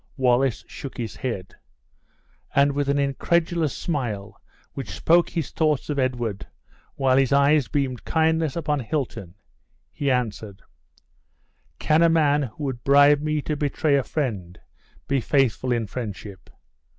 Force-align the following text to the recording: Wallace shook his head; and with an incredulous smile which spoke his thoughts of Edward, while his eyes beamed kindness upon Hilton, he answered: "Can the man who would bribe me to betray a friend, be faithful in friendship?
Wallace 0.17 0.65
shook 0.67 0.97
his 0.97 1.15
head; 1.17 1.53
and 2.55 2.71
with 2.71 2.89
an 2.89 2.97
incredulous 2.97 3.77
smile 3.77 4.41
which 4.73 4.89
spoke 4.95 5.29
his 5.29 5.51
thoughts 5.51 5.91
of 5.91 5.99
Edward, 5.99 6.47
while 6.95 7.17
his 7.17 7.31
eyes 7.31 7.67
beamed 7.67 8.03
kindness 8.03 8.55
upon 8.55 8.79
Hilton, 8.79 9.35
he 9.91 10.09
answered: 10.09 10.63
"Can 11.77 12.01
the 12.01 12.09
man 12.09 12.41
who 12.41 12.63
would 12.63 12.83
bribe 12.83 13.21
me 13.21 13.43
to 13.43 13.55
betray 13.55 13.95
a 13.95 14.01
friend, 14.01 14.59
be 15.07 15.21
faithful 15.21 15.71
in 15.71 15.85
friendship? 15.85 16.49